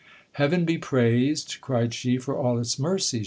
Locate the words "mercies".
2.79-3.19